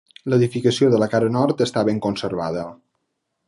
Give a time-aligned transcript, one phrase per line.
[0.33, 2.65] L'edificació de la cara nord està ben conservada.